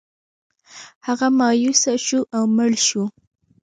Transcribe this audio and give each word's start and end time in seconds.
هغه 1.07 1.27
مایوسه 1.39 1.93
شو 2.05 2.19
او 2.35 2.43
مړ 2.55 2.71
شو. 2.87 3.03